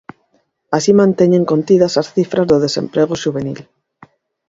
[0.77, 3.59] Así manteñen contidas as cifras do desemprego xuvenil.